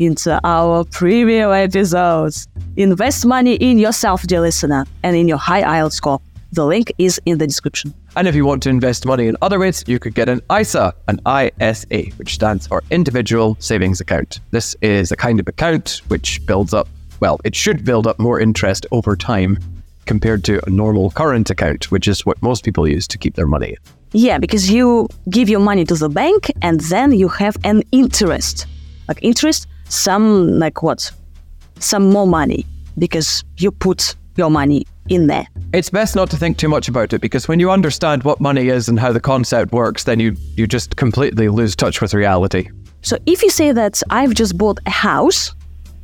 into 0.05 0.39
our 0.43 0.83
premium 0.85 1.51
episodes. 1.51 2.47
Invest 2.75 3.25
money 3.25 3.55
in 3.55 3.77
yourself, 3.77 4.23
dear 4.23 4.41
listener, 4.41 4.85
and 5.03 5.15
in 5.15 5.27
your 5.27 5.37
high 5.37 5.61
IELTS 5.61 5.93
score. 5.93 6.19
The 6.53 6.65
link 6.65 6.91
is 6.97 7.21
in 7.25 7.37
the 7.37 7.47
description. 7.47 7.93
And 8.17 8.27
if 8.27 8.35
you 8.35 8.45
want 8.45 8.61
to 8.63 8.69
invest 8.69 9.05
money 9.05 9.27
in 9.27 9.37
other 9.41 9.57
ways, 9.57 9.85
you 9.87 9.99
could 9.99 10.13
get 10.13 10.27
an 10.27 10.41
ISA, 10.51 10.93
an 11.07 11.21
ISA, 11.25 12.11
which 12.17 12.33
stands 12.33 12.67
for 12.67 12.83
Individual 12.91 13.55
Savings 13.59 14.01
Account. 14.01 14.41
This 14.51 14.75
is 14.81 15.13
a 15.13 15.15
kind 15.15 15.39
of 15.39 15.47
account 15.47 16.01
which 16.09 16.45
builds 16.45 16.73
up, 16.73 16.89
well, 17.21 17.39
it 17.45 17.55
should 17.55 17.85
build 17.85 18.05
up 18.05 18.19
more 18.19 18.37
interest 18.37 18.85
over 18.91 19.15
time 19.15 19.59
compared 20.05 20.43
to 20.43 20.59
a 20.67 20.69
normal 20.69 21.11
current 21.11 21.49
account, 21.49 21.89
which 21.89 22.05
is 22.05 22.25
what 22.25 22.41
most 22.41 22.65
people 22.65 22.85
use 22.85 23.07
to 23.07 23.17
keep 23.17 23.35
their 23.35 23.47
money. 23.47 23.77
Yeah, 24.11 24.37
because 24.37 24.69
you 24.69 25.07
give 25.29 25.47
your 25.47 25.61
money 25.61 25.85
to 25.85 25.95
the 25.95 26.09
bank 26.09 26.51
and 26.61 26.81
then 26.81 27.13
you 27.13 27.29
have 27.29 27.55
an 27.63 27.81
interest. 27.93 28.65
Like 29.07 29.19
interest, 29.21 29.67
some 29.87 30.59
like 30.59 30.83
what? 30.83 31.11
Some 31.79 32.09
more 32.09 32.27
money 32.27 32.65
because 32.97 33.45
you 33.57 33.71
put 33.71 34.15
your 34.35 34.49
money 34.49 34.85
in 35.07 35.27
there. 35.27 35.47
It's 35.73 35.89
best 35.89 36.17
not 36.17 36.29
to 36.31 36.35
think 36.35 36.57
too 36.57 36.67
much 36.67 36.89
about 36.89 37.13
it 37.13 37.21
because 37.21 37.47
when 37.47 37.61
you 37.61 37.71
understand 37.71 38.23
what 38.23 38.41
money 38.41 38.67
is 38.67 38.89
and 38.89 38.99
how 38.99 39.13
the 39.13 39.21
concept 39.21 39.71
works, 39.71 40.03
then 40.03 40.19
you, 40.19 40.35
you 40.57 40.67
just 40.67 40.97
completely 40.97 41.47
lose 41.47 41.77
touch 41.77 42.01
with 42.01 42.13
reality. 42.13 42.69
So 43.03 43.17
if 43.25 43.41
you 43.41 43.49
say 43.49 43.71
that 43.71 44.03
I've 44.09 44.33
just 44.33 44.57
bought 44.57 44.79
a 44.85 44.89
house, 44.89 45.55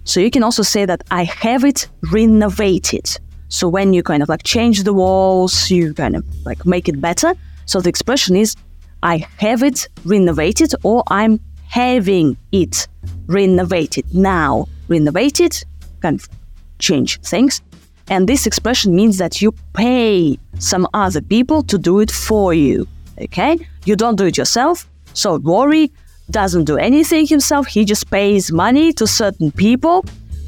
so 0.05 0.21
you 0.21 0.31
can 0.31 0.41
also 0.41 0.63
say 0.63 0.85
that 0.85 1.03
I 1.11 1.25
have 1.25 1.65
it 1.65 1.89
renovated. 2.13 3.09
So 3.49 3.67
when 3.67 3.91
you 3.91 4.03
kind 4.03 4.23
of 4.23 4.29
like 4.29 4.43
change 4.43 4.83
the 4.83 4.93
walls, 4.93 5.69
you 5.69 5.93
kind 5.93 6.15
of 6.15 6.23
like 6.45 6.65
make 6.65 6.87
it 6.87 7.01
better. 7.01 7.33
So 7.65 7.81
the 7.81 7.89
expression 7.89 8.37
is 8.37 8.55
I 9.03 9.27
have 9.37 9.63
it 9.63 9.89
renovated 10.05 10.73
or 10.83 11.03
I'm 11.07 11.41
having 11.67 12.37
it 12.53 12.87
renovated 13.25 14.05
now. 14.15 14.69
Renovated, 14.87 15.61
kind 15.99 16.21
of 16.21 16.29
change 16.79 17.19
things. 17.19 17.61
And 18.09 18.27
this 18.27 18.47
expression 18.47 18.95
means 18.95 19.17
that 19.17 19.41
you 19.41 19.53
pay 19.73 20.39
some 20.59 20.87
other 20.93 21.21
people 21.21 21.63
to 21.63 21.77
do 21.77 21.99
it 21.99 22.11
for 22.11 22.53
you. 22.53 22.87
Okay? 23.21 23.59
You 23.85 23.95
don't 23.95 24.15
do 24.15 24.25
it 24.25 24.37
yourself. 24.37 24.87
So 25.13 25.37
Rory 25.39 25.91
doesn't 26.29 26.65
do 26.65 26.77
anything 26.77 27.27
himself. 27.27 27.67
He 27.67 27.85
just 27.85 28.09
pays 28.09 28.51
money 28.51 28.93
to 28.93 29.07
certain 29.07 29.51
people 29.51 30.05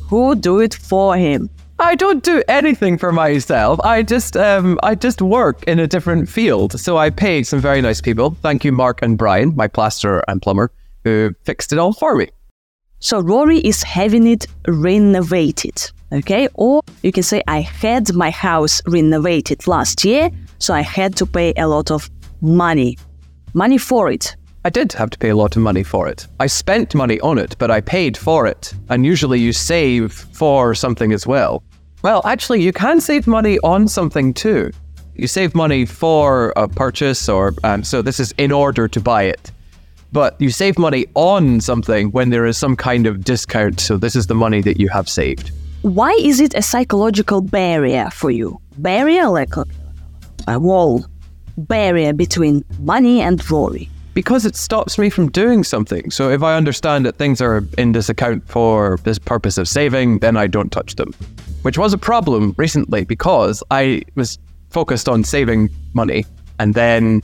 who 0.08 0.36
do 0.36 0.60
it 0.60 0.74
for 0.74 1.18
him. 1.18 1.50
I 1.82 1.96
don't 1.96 2.22
do 2.24 2.44
anything 2.50 2.98
for 2.98 3.14
myself. 3.14 3.80
I 3.86 4.04
just 4.04 4.36
um 4.36 4.78
I 4.84 4.96
just 4.96 5.22
work 5.22 5.64
in 5.64 5.80
a 5.80 5.88
different 5.88 6.28
field. 6.28 6.78
So 6.80 6.98
I 6.98 7.10
pay 7.10 7.44
some 7.44 7.62
very 7.62 7.82
nice 7.82 8.02
people. 8.02 8.36
Thank 8.42 8.66
you, 8.66 8.74
Mark 8.74 9.02
and 9.02 9.18
Brian, 9.18 9.56
my 9.56 9.68
plasterer 9.68 10.24
and 10.28 10.42
plumber, 10.42 10.72
who 11.06 11.34
fixed 11.46 11.72
it 11.72 11.80
all 11.80 11.94
for 11.94 12.16
me. 12.16 12.28
So 13.00 13.22
Rory 13.22 13.60
is 13.60 13.82
having 13.84 14.28
it 14.28 14.46
renovated. 14.68 15.90
Okay? 16.12 16.48
Or 16.56 16.82
you 17.04 17.12
can 17.12 17.24
say 17.24 17.42
I 17.48 17.62
had 17.62 18.14
my 18.14 18.32
house 18.32 18.82
renovated 18.88 19.68
last 19.68 20.04
year, 20.04 20.30
so 20.58 20.74
I 20.74 20.82
had 20.82 21.16
to 21.18 21.26
pay 21.26 21.54
a 21.58 21.68
lot 21.68 21.92
of 21.92 22.10
money. 22.42 22.98
Money 23.54 23.78
for 23.78 24.10
it. 24.10 24.36
I 24.66 24.70
did 24.70 24.92
have 24.94 25.10
to 25.12 25.18
pay 25.18 25.30
a 25.30 25.36
lot 25.36 25.56
of 25.56 25.62
money 25.62 25.84
for 25.84 26.08
it. 26.08 26.28
I 26.40 26.48
spent 26.48 26.94
money 26.94 27.20
on 27.22 27.38
it, 27.38 27.56
but 27.60 27.72
I 27.72 27.80
paid 27.80 28.18
for 28.18 28.46
it. 28.46 28.74
And 28.90 29.06
usually 29.06 29.40
you 29.40 29.54
save 29.54 30.12
for 30.12 30.76
something 30.76 31.14
as 31.14 31.26
well. 31.26 31.64
Well, 32.02 32.22
actually, 32.26 32.62
you 32.62 32.74
can 32.74 33.00
save 33.00 33.26
money 33.26 33.58
on 33.60 33.88
something 33.88 34.34
too. 34.34 34.72
You 35.16 35.28
save 35.28 35.56
money 35.56 35.86
for 35.86 36.54
a 36.56 36.68
purchase, 36.68 37.28
or 37.28 37.54
um, 37.64 37.84
so 37.84 38.02
this 38.02 38.20
is 38.20 38.34
in 38.38 38.52
order 38.52 38.88
to 38.88 39.00
buy 39.02 39.24
it. 39.24 39.52
But 40.12 40.40
you 40.42 40.50
save 40.50 40.78
money 40.78 41.06
on 41.14 41.62
something 41.62 42.12
when 42.12 42.30
there 42.30 42.46
is 42.46 42.58
some 42.58 42.76
kind 42.76 43.06
of 43.06 43.24
discount. 43.24 43.80
So 43.80 43.98
this 43.98 44.16
is 44.16 44.28
the 44.28 44.36
money 44.36 44.62
that 44.62 44.80
you 44.80 44.90
have 44.90 45.08
saved. 45.08 45.52
Why 45.82 46.12
is 46.20 46.42
it 46.42 46.54
a 46.56 46.62
psychological 46.62 47.40
barrier 47.40 48.10
for 48.12 48.30
you? 48.32 48.60
Barrier 48.80 49.30
like 49.30 49.56
a, 49.56 49.66
a 50.48 50.60
wall. 50.60 51.06
Barrier 51.58 52.12
between 52.14 52.66
money 52.80 53.22
and 53.22 53.50
Rory. 53.50 53.90
because 54.14 54.46
it 54.46 54.56
stops 54.56 54.98
me 54.98 55.10
from 55.10 55.30
doing 55.30 55.64
something. 55.64 56.12
So 56.12 56.30
if 56.30 56.44
I 56.44 56.58
understand 56.58 57.06
that 57.06 57.16
things 57.16 57.40
are 57.40 57.64
in 57.78 57.94
this 57.94 58.10
account 58.10 58.46
for 58.48 58.98
this 59.04 59.18
purpose 59.18 59.58
of 59.58 59.68
saving, 59.68 60.20
then 60.20 60.36
I 60.36 60.48
don't 60.48 60.70
touch 60.70 60.96
them. 60.96 61.14
Which 61.62 61.78
was 61.78 61.94
a 61.94 61.98
problem 61.98 62.54
recently 62.58 63.06
because 63.06 63.64
I 63.72 64.02
was 64.16 64.38
focused 64.72 65.08
on 65.08 65.24
saving 65.24 65.70
money 65.94 66.26
and 66.60 66.74
then 66.74 67.22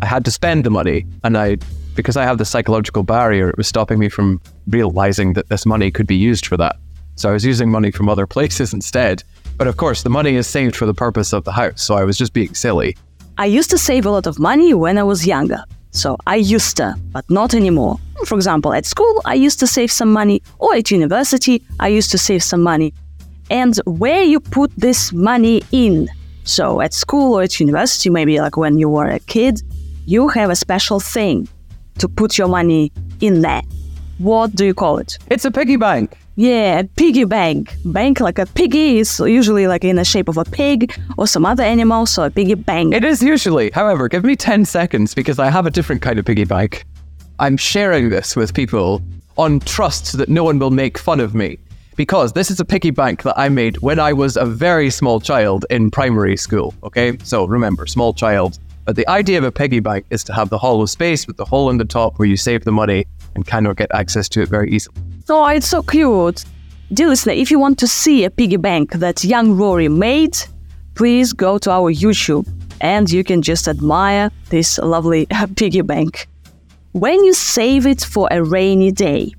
I 0.00 0.06
had 0.06 0.24
to 0.24 0.32
spend 0.32 0.64
the 0.64 0.70
money 0.70 1.06
and 1.22 1.38
I 1.38 1.58
because 1.94 2.16
I 2.16 2.24
have 2.24 2.38
the 2.38 2.44
psychological 2.44 3.02
barrier, 3.02 3.50
it 3.50 3.56
was 3.56 3.68
stopping 3.68 3.98
me 4.00 4.08
from 4.08 4.40
realizing 4.66 5.34
that 5.34 5.50
this 5.50 5.66
money 5.66 5.90
could 5.90 6.06
be 6.06 6.16
used 6.16 6.46
for 6.46 6.56
that. 6.56 6.76
So 7.16 7.30
I 7.30 7.32
was 7.32 7.44
using 7.44 7.70
money 7.70 7.90
from 7.90 8.08
other 8.08 8.26
places 8.26 8.72
instead. 8.72 9.22
But 9.56 9.66
of 9.66 9.76
course, 9.76 10.02
the 10.02 10.10
money 10.10 10.36
is 10.36 10.46
saved 10.46 10.76
for 10.76 10.86
the 10.86 10.94
purpose 10.94 11.32
of 11.32 11.44
the 11.44 11.52
house. 11.52 11.82
So 11.82 11.94
I 11.94 12.04
was 12.04 12.18
just 12.18 12.32
being 12.32 12.54
silly. 12.54 12.96
I 13.38 13.46
used 13.46 13.70
to 13.70 13.78
save 13.78 14.06
a 14.06 14.10
lot 14.10 14.26
of 14.26 14.38
money 14.38 14.74
when 14.74 14.98
I 14.98 15.02
was 15.02 15.26
younger. 15.26 15.62
So 15.90 16.16
I 16.26 16.36
used 16.36 16.76
to, 16.78 16.94
but 17.12 17.28
not 17.30 17.54
anymore. 17.54 17.98
For 18.24 18.34
example, 18.34 18.72
at 18.72 18.86
school, 18.86 19.20
I 19.24 19.34
used 19.34 19.58
to 19.60 19.66
save 19.66 19.92
some 19.92 20.12
money, 20.12 20.42
or 20.58 20.74
at 20.74 20.90
university, 20.90 21.62
I 21.80 21.88
used 21.88 22.10
to 22.12 22.18
save 22.18 22.42
some 22.42 22.62
money. 22.62 22.94
And 23.50 23.76
where 23.84 24.22
you 24.22 24.40
put 24.40 24.72
this 24.76 25.12
money 25.12 25.62
in. 25.70 26.08
So 26.44 26.80
at 26.80 26.94
school 26.94 27.34
or 27.34 27.42
at 27.42 27.60
university, 27.60 28.08
maybe 28.10 28.40
like 28.40 28.56
when 28.56 28.78
you 28.78 28.88
were 28.88 29.06
a 29.06 29.18
kid, 29.18 29.62
you 30.06 30.28
have 30.28 30.50
a 30.50 30.56
special 30.56 30.98
thing 30.98 31.46
to 31.98 32.08
put 32.08 32.38
your 32.38 32.48
money 32.48 32.90
in 33.20 33.42
there. 33.42 33.62
What 34.18 34.54
do 34.54 34.64
you 34.64 34.74
call 34.74 34.98
it? 34.98 35.18
It's 35.28 35.44
a 35.44 35.50
piggy 35.50 35.76
bank. 35.76 36.16
Yeah, 36.34 36.82
piggy 36.96 37.24
bank. 37.24 37.76
Bank 37.84 38.18
like 38.18 38.38
a 38.38 38.46
piggy 38.46 38.98
is 38.98 39.20
usually 39.20 39.66
like 39.66 39.84
in 39.84 39.96
the 39.96 40.04
shape 40.04 40.28
of 40.28 40.38
a 40.38 40.44
pig 40.44 40.94
or 41.18 41.26
some 41.26 41.44
other 41.44 41.62
animal, 41.62 42.06
so 42.06 42.24
a 42.24 42.30
piggy 42.30 42.54
bank. 42.54 42.94
It 42.94 43.04
is 43.04 43.22
usually. 43.22 43.70
However, 43.70 44.08
give 44.08 44.24
me 44.24 44.34
10 44.34 44.64
seconds 44.64 45.14
because 45.14 45.38
I 45.38 45.50
have 45.50 45.66
a 45.66 45.70
different 45.70 46.00
kind 46.00 46.18
of 46.18 46.24
piggy 46.24 46.44
bank. 46.44 46.84
I'm 47.38 47.58
sharing 47.58 48.08
this 48.08 48.34
with 48.34 48.54
people 48.54 49.02
on 49.36 49.60
trust 49.60 50.16
that 50.16 50.30
no 50.30 50.44
one 50.44 50.58
will 50.58 50.70
make 50.70 50.96
fun 50.96 51.20
of 51.20 51.34
me 51.34 51.58
because 51.96 52.32
this 52.32 52.50
is 52.50 52.60
a 52.60 52.64
piggy 52.64 52.90
bank 52.90 53.24
that 53.24 53.38
I 53.38 53.50
made 53.50 53.78
when 53.78 53.98
I 53.98 54.14
was 54.14 54.38
a 54.38 54.46
very 54.46 54.88
small 54.88 55.20
child 55.20 55.66
in 55.68 55.90
primary 55.90 56.38
school. 56.38 56.74
Okay, 56.82 57.18
so 57.24 57.44
remember, 57.44 57.86
small 57.86 58.14
child. 58.14 58.58
But 58.86 58.96
the 58.96 59.06
idea 59.08 59.38
of 59.38 59.44
a 59.44 59.52
piggy 59.52 59.80
bank 59.80 60.06
is 60.08 60.24
to 60.24 60.32
have 60.32 60.48
the 60.48 60.58
hollow 60.58 60.86
space 60.86 61.26
with 61.26 61.36
the 61.36 61.44
hole 61.44 61.68
in 61.68 61.76
the 61.76 61.84
top 61.84 62.18
where 62.18 62.26
you 62.26 62.36
save 62.36 62.64
the 62.64 62.72
money 62.72 63.04
and 63.34 63.46
cannot 63.46 63.76
get 63.76 63.90
access 63.94 64.28
to 64.30 64.42
it 64.42 64.48
very 64.48 64.70
easily. 64.70 64.96
Oh, 65.28 65.46
it's 65.46 65.68
so 65.68 65.82
cute. 65.82 66.44
Dear 66.92 67.08
listener, 67.08 67.32
if 67.32 67.50
you 67.50 67.58
want 67.58 67.78
to 67.78 67.86
see 67.86 68.24
a 68.24 68.30
piggy 68.30 68.56
bank 68.56 68.92
that 68.94 69.24
young 69.24 69.56
Rory 69.56 69.88
made, 69.88 70.36
please 70.94 71.32
go 71.32 71.58
to 71.58 71.70
our 71.70 71.92
YouTube 71.92 72.46
and 72.80 73.10
you 73.10 73.24
can 73.24 73.40
just 73.40 73.68
admire 73.68 74.30
this 74.50 74.78
lovely 74.78 75.26
piggy 75.56 75.80
bank. 75.80 76.28
When 76.92 77.24
you 77.24 77.32
save 77.32 77.86
it 77.86 78.02
for 78.02 78.28
a 78.30 78.42
rainy 78.42 78.90
day, 78.92 79.32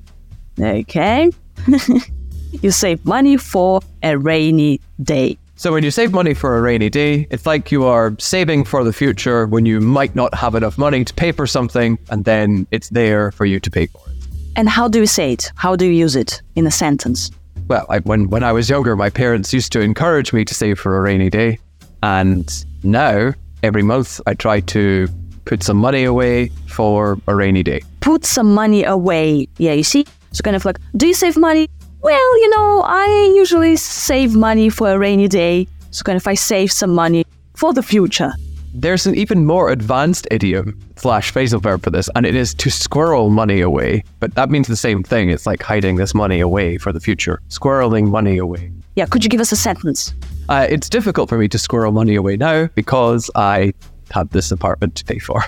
okay? 0.60 1.30
you 2.62 2.72
save 2.72 3.06
money 3.06 3.38
for 3.38 3.82
a 4.02 4.18
rainy 4.18 4.82
day. 5.04 5.38
So 5.56 5.72
when 5.72 5.84
you 5.84 5.92
save 5.92 6.12
money 6.12 6.34
for 6.34 6.58
a 6.58 6.62
rainy 6.62 6.90
day, 6.90 7.28
it's 7.30 7.46
like 7.46 7.72
you 7.72 7.86
are 7.86 8.16
saving 8.18 8.64
for 8.64 8.84
the 8.84 8.92
future 8.92 9.46
when 9.46 9.66
you 9.66 9.80
might 9.80 10.16
not 10.16 10.34
have 10.34 10.56
enough 10.56 10.78
money 10.80 11.06
to 11.06 11.14
pay 11.14 11.32
for 11.32 11.46
something 11.46 12.00
and 12.10 12.26
then 12.26 12.66
it's 12.72 12.90
there 12.90 13.32
for 13.32 13.46
you 13.46 13.60
to 13.60 13.70
pay 13.70 13.86
for 13.86 14.02
it. 14.10 14.16
And 14.56 14.68
how 14.68 14.88
do 14.88 15.00
you 15.00 15.06
say 15.06 15.34
it? 15.34 15.52
How 15.56 15.76
do 15.76 15.86
you 15.86 15.92
use 15.92 16.16
it 16.16 16.42
in 16.56 16.66
a 16.66 16.72
sentence? 16.72 17.30
Well, 17.68 17.86
I, 17.88 18.00
when 18.00 18.30
when 18.30 18.44
I 18.44 18.52
was 18.52 18.70
younger, 18.70 18.96
my 18.96 19.10
parents 19.10 19.54
used 19.54 19.72
to 19.74 19.80
encourage 19.80 20.34
me 20.34 20.44
to 20.44 20.54
save 20.54 20.80
for 20.80 20.98
a 20.98 21.02
rainy 21.02 21.30
day, 21.30 21.60
and 22.02 22.66
now 22.84 23.34
every 23.62 23.84
month 23.84 24.20
I 24.28 24.34
try 24.34 24.60
to 24.60 25.08
put 25.46 25.64
some 25.64 25.78
money 25.78 26.04
away 26.04 26.50
for 26.68 27.18
a 27.28 27.36
rainy 27.36 27.64
day. 27.64 27.82
Put 28.02 28.26
some 28.26 28.54
money 28.54 28.84
away. 28.84 29.48
Yeah, 29.58 29.74
you 29.74 29.84
see? 29.84 30.06
it's 30.34 30.42
kind 30.42 30.56
of 30.56 30.66
like, 30.66 30.80
do 30.98 31.06
you 31.06 31.14
save 31.14 31.38
money? 31.38 31.70
Well, 32.04 32.42
you 32.42 32.50
know, 32.50 32.82
I 32.82 33.32
usually 33.34 33.78
save 33.78 34.36
money 34.36 34.70
for 34.70 34.92
a 34.92 35.00
rainy 35.00 35.30
day. 35.30 35.70
So 35.92 36.04
kind 36.04 36.18
of 36.18 36.28
I 36.28 36.34
save 36.34 36.70
some 36.70 36.94
money 36.94 37.24
for 37.56 37.74
the 37.74 37.82
future. 37.82 38.34
There's 38.74 39.06
an 39.06 39.16
even 39.16 39.46
more 39.46 39.70
advanced 39.70 40.28
idiom 40.30 40.78
slash 40.98 41.32
phrasal 41.32 41.62
verb 41.62 41.82
for 41.82 41.92
this, 41.92 42.10
and 42.16 42.26
it 42.26 42.36
is 42.36 42.54
to 42.56 42.70
squirrel 42.70 43.30
money 43.30 43.62
away. 43.62 44.04
But 44.20 44.36
that 44.36 44.50
means 44.50 44.68
the 44.68 44.76
same 44.76 45.02
thing. 45.02 45.30
It's 45.30 45.46
like 45.46 45.64
hiding 45.64 45.96
this 45.96 46.14
money 46.14 46.42
away 46.42 46.78
for 46.78 46.92
the 46.92 47.00
future, 47.00 47.40
squirreling 47.48 48.10
money 48.10 48.38
away. 48.38 48.70
Yeah, 48.98 49.06
could 49.06 49.24
you 49.24 49.30
give 49.30 49.40
us 49.40 49.54
a 49.54 49.56
sentence? 49.56 50.14
Uh, 50.50 50.68
it's 50.70 50.90
difficult 50.90 51.30
for 51.30 51.38
me 51.38 51.48
to 51.48 51.58
squirrel 51.58 51.94
money 51.94 52.16
away 52.16 52.36
now 52.36 52.68
because 52.76 53.32
I 53.34 53.74
have 54.12 54.30
this 54.32 54.52
apartment 54.52 54.96
to 54.96 55.06
pay 55.06 55.20
for. 55.20 55.46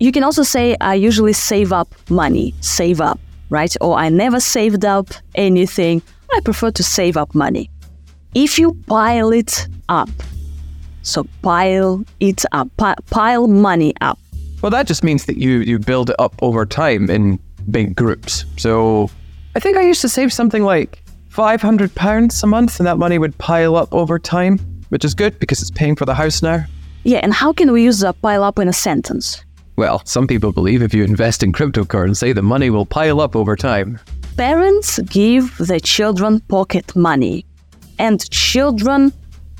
You 0.00 0.12
can 0.12 0.22
also 0.22 0.42
say, 0.42 0.76
I 0.82 0.96
usually 0.96 1.32
save 1.32 1.72
up 1.72 1.94
money, 2.10 2.52
save 2.60 3.00
up, 3.00 3.18
right? 3.50 3.74
Or 3.80 3.96
I 3.96 4.08
never 4.08 4.40
saved 4.40 4.84
up 4.84 5.08
anything. 5.34 6.02
I 6.32 6.40
prefer 6.40 6.70
to 6.72 6.82
save 6.82 7.16
up 7.16 7.34
money. 7.34 7.70
If 8.34 8.58
you 8.58 8.74
pile 8.86 9.30
it 9.32 9.68
up, 9.88 10.10
so 11.02 11.26
pile 11.42 12.04
it 12.20 12.44
up, 12.52 12.68
pi- 12.76 12.96
pile 13.10 13.46
money 13.46 13.94
up. 14.00 14.18
Well, 14.62 14.70
that 14.70 14.86
just 14.86 15.04
means 15.04 15.26
that 15.26 15.36
you 15.36 15.58
you 15.58 15.78
build 15.78 16.10
it 16.10 16.16
up 16.18 16.34
over 16.42 16.66
time 16.66 17.10
in 17.10 17.38
big 17.70 17.94
groups. 17.94 18.44
So 18.56 19.10
I 19.54 19.60
think 19.60 19.76
I 19.76 19.82
used 19.82 20.00
to 20.00 20.08
save 20.08 20.32
something 20.32 20.64
like 20.64 21.02
five 21.28 21.60
hundred 21.62 21.94
pounds 21.94 22.42
a 22.42 22.46
month, 22.46 22.80
and 22.80 22.86
that 22.86 22.98
money 22.98 23.18
would 23.18 23.36
pile 23.38 23.76
up 23.76 23.92
over 23.92 24.18
time, 24.18 24.58
which 24.88 25.04
is 25.04 25.14
good 25.14 25.38
because 25.38 25.60
it's 25.60 25.70
paying 25.70 25.96
for 25.96 26.06
the 26.06 26.14
house 26.14 26.42
now. 26.42 26.64
Yeah, 27.04 27.18
and 27.22 27.34
how 27.34 27.52
can 27.52 27.70
we 27.70 27.84
use 27.84 28.02
a 28.02 28.14
pile 28.14 28.42
up 28.42 28.58
in 28.58 28.66
a 28.66 28.72
sentence? 28.72 29.44
Well, 29.76 30.02
some 30.04 30.26
people 30.26 30.52
believe 30.52 30.82
if 30.82 30.94
you 30.94 31.02
invest 31.02 31.42
in 31.42 31.52
cryptocurrency, 31.52 32.34
the 32.34 32.42
money 32.42 32.70
will 32.70 32.86
pile 32.86 33.20
up 33.20 33.34
over 33.34 33.56
time. 33.56 33.98
Parents 34.36 35.00
give 35.00 35.56
their 35.58 35.80
children 35.80 36.40
pocket 36.40 36.94
money, 36.94 37.44
and 37.98 38.28
children 38.30 39.12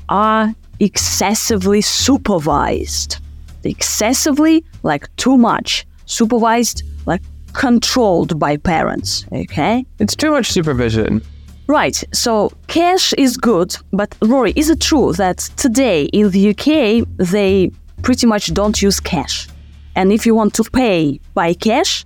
are 0.09 0.53
excessively 0.79 1.81
supervised. 1.81 3.17
Excessively, 3.63 4.63
like 4.83 5.13
too 5.17 5.37
much. 5.37 5.85
Supervised, 6.05 6.83
like 7.05 7.21
controlled 7.53 8.39
by 8.39 8.57
parents. 8.57 9.25
Okay? 9.31 9.85
It's 9.99 10.15
too 10.15 10.31
much 10.31 10.51
supervision. 10.51 11.21
Right, 11.67 12.03
so 12.13 12.51
cash 12.67 13.11
is 13.13 13.37
good, 13.37 13.75
but 13.91 14.15
Rory, 14.21 14.53
is 14.55 14.69
it 14.69 14.81
true 14.81 15.13
that 15.13 15.39
today 15.57 16.03
in 16.13 16.29
the 16.29 16.49
UK 16.51 17.07
they 17.17 17.71
pretty 18.03 18.27
much 18.27 18.53
don't 18.53 18.79
use 18.81 18.99
cash? 18.99 19.47
And 19.95 20.11
if 20.11 20.25
you 20.25 20.35
want 20.35 20.53
to 20.55 20.63
pay 20.63 21.19
by 21.33 21.53
cash, 21.53 22.05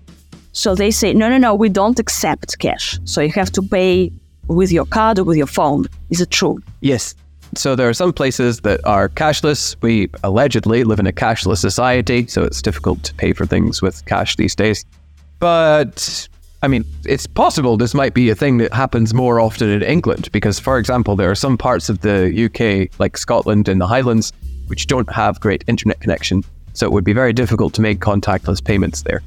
so 0.51 0.75
they 0.75 0.91
say, 0.91 1.13
no, 1.13 1.29
no, 1.29 1.37
no, 1.37 1.55
we 1.55 1.69
don't 1.69 1.99
accept 1.99 2.59
cash. 2.59 2.99
So 3.05 3.21
you 3.21 3.31
have 3.31 3.51
to 3.53 3.61
pay 3.61 4.11
with 4.47 4.71
your 4.71 4.85
card 4.85 5.19
or 5.19 5.23
with 5.23 5.37
your 5.37 5.47
phone. 5.47 5.85
Is 6.09 6.21
it 6.21 6.31
true? 6.31 6.59
Yes. 6.81 7.15
So 7.55 7.75
there 7.75 7.89
are 7.89 7.93
some 7.93 8.13
places 8.13 8.61
that 8.61 8.79
are 8.85 9.09
cashless. 9.09 9.75
We 9.81 10.09
allegedly 10.23 10.83
live 10.83 10.99
in 10.99 11.07
a 11.07 11.11
cashless 11.11 11.57
society, 11.57 12.27
so 12.27 12.43
it's 12.43 12.61
difficult 12.61 13.03
to 13.03 13.13
pay 13.15 13.33
for 13.33 13.45
things 13.45 13.81
with 13.81 14.05
cash 14.05 14.35
these 14.35 14.55
days. 14.55 14.85
But 15.39 16.27
I 16.61 16.67
mean, 16.67 16.85
it's 17.05 17.25
possible 17.25 17.77
this 17.77 17.93
might 17.93 18.13
be 18.13 18.29
a 18.29 18.35
thing 18.35 18.57
that 18.57 18.73
happens 18.73 19.13
more 19.13 19.39
often 19.39 19.69
in 19.69 19.81
England 19.81 20.29
because, 20.31 20.59
for 20.59 20.77
example, 20.77 21.15
there 21.15 21.31
are 21.31 21.35
some 21.35 21.57
parts 21.57 21.89
of 21.89 22.01
the 22.01 22.45
UK, 22.45 22.99
like 22.99 23.17
Scotland 23.17 23.67
and 23.67 23.79
the 23.79 23.87
Highlands, 23.87 24.33
which 24.67 24.87
don't 24.87 25.11
have 25.11 25.39
great 25.39 25.63
internet 25.67 26.01
connection. 26.01 26.43
So 26.73 26.85
it 26.85 26.91
would 26.91 27.03
be 27.03 27.13
very 27.13 27.33
difficult 27.33 27.73
to 27.75 27.81
make 27.81 27.99
contactless 27.99 28.63
payments 28.63 29.03
there. 29.03 29.21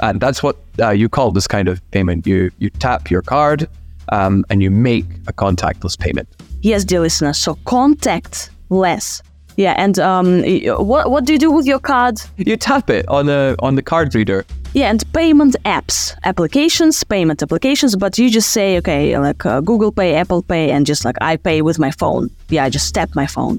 And 0.00 0.20
that's 0.20 0.42
what 0.42 0.56
uh, 0.78 0.90
you 0.90 1.08
call 1.08 1.30
this 1.30 1.46
kind 1.46 1.68
of 1.68 1.80
payment. 1.90 2.26
You 2.26 2.50
you 2.58 2.70
tap 2.70 3.10
your 3.10 3.22
card 3.22 3.68
um, 4.10 4.44
and 4.50 4.62
you 4.62 4.70
make 4.70 5.06
a 5.26 5.32
contactless 5.32 5.98
payment. 5.98 6.28
Yes, 6.62 6.84
dear 6.84 7.00
listener. 7.00 7.32
So 7.32 7.54
contactless. 7.64 9.22
Yeah, 9.56 9.74
and 9.78 9.98
um, 9.98 10.42
what 10.86 11.10
what 11.10 11.24
do 11.24 11.32
you 11.32 11.38
do 11.38 11.50
with 11.50 11.66
your 11.66 11.78
card? 11.78 12.20
You 12.36 12.56
tap 12.58 12.90
it 12.90 13.08
on 13.08 13.26
the 13.26 13.56
on 13.60 13.74
the 13.74 13.82
card 13.82 14.14
reader. 14.14 14.44
Yeah, 14.74 14.90
and 14.90 15.02
payment 15.14 15.56
apps, 15.64 16.14
applications, 16.24 17.02
payment 17.02 17.42
applications. 17.42 17.96
But 17.96 18.18
you 18.18 18.28
just 18.28 18.50
say, 18.50 18.76
okay, 18.78 19.18
like 19.18 19.46
uh, 19.46 19.62
Google 19.62 19.92
Pay, 19.92 20.14
Apple 20.16 20.42
Pay, 20.42 20.70
and 20.70 20.84
just 20.84 21.06
like 21.06 21.16
I 21.22 21.38
pay 21.38 21.62
with 21.62 21.78
my 21.78 21.90
phone. 21.90 22.28
Yeah, 22.50 22.64
I 22.64 22.68
just 22.68 22.94
tap 22.94 23.14
my 23.14 23.26
phone. 23.26 23.58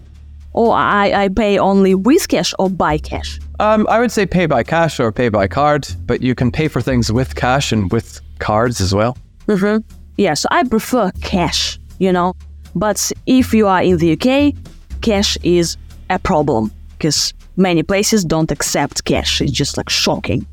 Or 0.53 0.73
I, 0.73 1.25
I 1.25 1.27
pay 1.29 1.57
only 1.59 1.93
with 1.93 2.27
cash 2.27 2.53
or 2.57 2.69
by 2.69 2.97
cash. 2.97 3.39
Um, 3.59 3.85
I 3.89 3.99
would 3.99 4.11
say 4.11 4.25
pay 4.25 4.45
by 4.45 4.63
cash 4.63 4.99
or 4.99 5.11
pay 5.11 5.29
by 5.29 5.47
card, 5.47 5.87
but 6.05 6.21
you 6.21 6.35
can 6.35 6.51
pay 6.51 6.67
for 6.67 6.81
things 6.81 7.11
with 7.11 7.35
cash 7.35 7.71
and 7.71 7.91
with 7.91 8.21
cards 8.39 8.81
as 8.81 8.93
well. 8.93 9.17
Mm-hmm. 9.47 9.87
Yeah, 10.17 10.33
so 10.33 10.47
I 10.51 10.63
prefer 10.63 11.11
cash, 11.21 11.79
you 11.99 12.11
know. 12.11 12.33
But 12.75 13.11
if 13.25 13.53
you 13.53 13.67
are 13.67 13.81
in 13.81 13.97
the 13.97 14.13
UK, 14.13 14.53
cash 15.01 15.37
is 15.43 15.77
a 16.09 16.19
problem 16.19 16.71
because 16.97 17.33
many 17.55 17.83
places 17.83 18.23
don't 18.25 18.51
accept 18.51 19.05
cash. 19.05 19.41
It's 19.41 19.51
just 19.51 19.77
like 19.77 19.89
shocking. 19.89 20.45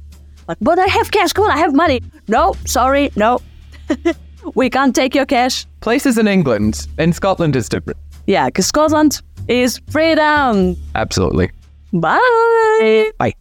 Like, 0.49 0.59
but 0.61 0.79
I 0.79 0.87
have 0.87 1.11
cash. 1.11 1.33
Come 1.33 1.45
on, 1.45 1.51
I 1.51 1.59
have 1.59 1.75
money. 1.75 2.03
No, 2.29 2.55
sorry, 2.65 3.11
no. 3.17 3.41
we 4.55 4.71
can't 4.71 4.95
take 4.95 5.15
your 5.15 5.27
cash. 5.27 5.67
Places 5.81 6.19
in 6.19 6.29
England, 6.29 6.87
in 6.99 7.13
Scotland 7.13 7.57
is 7.57 7.69
different. 7.69 7.99
Yeah, 8.27 8.47
because 8.47 8.67
Scotland 8.67 9.21
is 9.49 9.81
freedom. 9.91 10.77
Absolutely. 10.95 11.51
Bye. 11.93 13.11
Bye. 13.19 13.35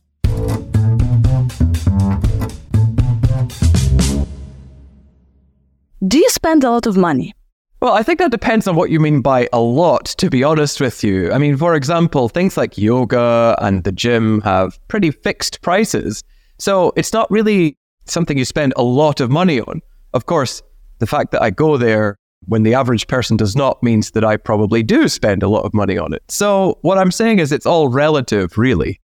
Do 6.06 6.20
you 6.20 6.30
spend 6.30 6.64
a 6.64 6.70
lot 6.70 6.86
of 6.86 6.98
money? 6.98 7.34
Well, 7.82 7.94
I 7.94 8.04
think 8.04 8.20
that 8.20 8.32
depends 8.32 8.68
on 8.68 8.76
what 8.76 8.90
you 8.90 9.00
mean 9.00 9.22
by 9.22 9.50
a 9.52 9.60
lot, 9.60 10.06
to 10.06 10.30
be 10.30 10.44
honest 10.44 10.80
with 10.80 11.04
you. 11.04 11.32
I 11.32 11.38
mean, 11.38 11.58
for 11.58 11.76
example, 11.76 12.30
things 12.30 12.56
like 12.56 12.78
yoga 12.78 13.56
and 13.60 13.84
the 13.84 13.92
gym 13.92 14.42
have 14.42 14.80
pretty 14.88 15.12
fixed 15.12 15.62
prices. 15.62 16.24
So 16.60 16.94
it's 16.96 17.12
not 17.12 17.30
really 17.32 17.78
something 18.06 18.38
you 18.38 18.46
spend 18.46 18.74
a 18.78 18.84
lot 18.84 19.20
of 19.20 19.30
money 19.30 19.60
on. 19.60 19.82
Of 20.14 20.26
course, 20.26 20.62
the 21.00 21.08
fact 21.08 21.32
that 21.32 21.42
I 21.42 21.50
go 21.50 21.78
there 21.78 22.18
when 22.48 22.64
the 22.64 22.74
average 22.74 23.08
person 23.08 23.38
does 23.38 23.56
not 23.56 23.82
means 23.84 24.12
that 24.12 24.24
I 24.24 24.38
probably 24.38 24.84
do 24.84 25.08
spend 25.08 25.44
a 25.44 25.50
lot 25.50 25.66
of 25.66 25.74
money 25.74 25.98
on 25.98 26.14
it. 26.14 26.24
So 26.30 26.78
what 26.82 26.98
I'm 26.98 27.12
saying 27.12 27.40
is 27.40 27.52
it's 27.52 27.66
all 27.66 27.88
relative, 27.88 28.58
really. 28.58 29.00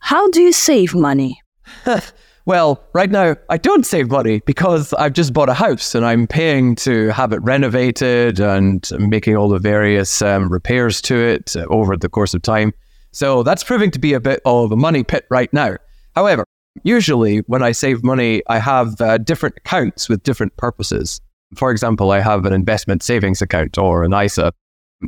How 0.00 0.30
do 0.30 0.42
you 0.42 0.52
save 0.52 0.94
money? 0.94 1.40
well, 2.46 2.82
right 2.94 3.10
now 3.10 3.36
I 3.50 3.56
don't 3.58 3.84
save 3.84 4.10
money 4.10 4.40
because 4.46 4.92
I've 4.94 5.12
just 5.12 5.32
bought 5.32 5.48
a 5.48 5.54
house 5.54 5.94
and 5.94 6.04
I'm 6.04 6.26
paying 6.26 6.76
to 6.76 7.08
have 7.08 7.32
it 7.32 7.42
renovated 7.42 8.40
and 8.40 8.88
making 8.98 9.36
all 9.36 9.48
the 9.48 9.58
various 9.58 10.22
um, 10.22 10.48
repairs 10.50 11.00
to 11.02 11.16
it 11.16 11.56
uh, 11.56 11.66
over 11.68 11.96
the 11.96 12.08
course 12.08 12.34
of 12.34 12.42
time. 12.42 12.72
So 13.12 13.42
that's 13.42 13.64
proving 13.64 13.90
to 13.92 13.98
be 13.98 14.12
a 14.12 14.20
bit 14.20 14.40
of 14.44 14.70
a 14.72 14.76
money 14.76 15.02
pit 15.02 15.26
right 15.30 15.52
now. 15.52 15.76
However, 16.14 16.44
usually 16.82 17.38
when 17.40 17.62
I 17.62 17.72
save 17.72 18.04
money, 18.04 18.42
I 18.48 18.58
have 18.58 19.00
uh, 19.00 19.18
different 19.18 19.56
accounts 19.56 20.08
with 20.08 20.22
different 20.22 20.56
purposes. 20.56 21.20
For 21.54 21.70
example, 21.70 22.10
I 22.10 22.20
have 22.20 22.44
an 22.44 22.52
investment 22.52 23.02
savings 23.02 23.40
account 23.40 23.78
or 23.78 24.04
an 24.04 24.12
ISA. 24.12 24.52